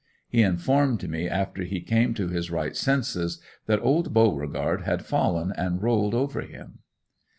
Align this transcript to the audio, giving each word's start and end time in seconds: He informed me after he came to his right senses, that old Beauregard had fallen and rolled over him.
He 0.27 0.41
informed 0.41 1.07
me 1.07 1.29
after 1.29 1.61
he 1.63 1.79
came 1.79 2.15
to 2.15 2.27
his 2.27 2.49
right 2.49 2.75
senses, 2.75 3.39
that 3.67 3.83
old 3.83 4.15
Beauregard 4.15 4.81
had 4.81 5.05
fallen 5.05 5.51
and 5.55 5.83
rolled 5.83 6.15
over 6.15 6.41
him. 6.41 6.79